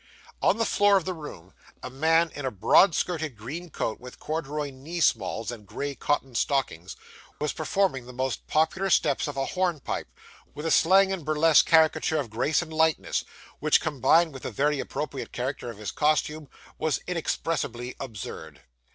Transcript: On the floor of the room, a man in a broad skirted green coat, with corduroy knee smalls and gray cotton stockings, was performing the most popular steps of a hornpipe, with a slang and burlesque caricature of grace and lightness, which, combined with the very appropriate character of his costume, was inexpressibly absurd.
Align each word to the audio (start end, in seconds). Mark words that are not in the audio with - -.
On 0.41 0.57
the 0.57 0.65
floor 0.65 0.97
of 0.97 1.05
the 1.05 1.13
room, 1.13 1.53
a 1.83 1.91
man 1.91 2.31
in 2.33 2.43
a 2.43 2.49
broad 2.49 2.95
skirted 2.95 3.37
green 3.37 3.69
coat, 3.69 3.99
with 3.99 4.17
corduroy 4.17 4.71
knee 4.71 4.99
smalls 4.99 5.51
and 5.51 5.63
gray 5.67 5.93
cotton 5.93 6.33
stockings, 6.33 6.95
was 7.39 7.53
performing 7.53 8.07
the 8.07 8.11
most 8.11 8.47
popular 8.47 8.89
steps 8.89 9.27
of 9.27 9.37
a 9.37 9.45
hornpipe, 9.45 10.07
with 10.55 10.65
a 10.65 10.71
slang 10.71 11.11
and 11.13 11.23
burlesque 11.23 11.67
caricature 11.67 12.17
of 12.19 12.31
grace 12.31 12.63
and 12.63 12.73
lightness, 12.73 13.23
which, 13.59 13.79
combined 13.79 14.33
with 14.33 14.41
the 14.41 14.49
very 14.49 14.79
appropriate 14.79 15.31
character 15.31 15.69
of 15.69 15.77
his 15.77 15.91
costume, 15.91 16.49
was 16.79 16.97
inexpressibly 17.05 17.93
absurd. 17.99 18.63